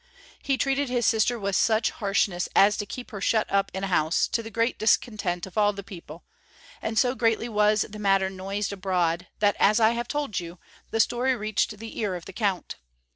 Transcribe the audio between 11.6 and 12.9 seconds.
the ear of the Count.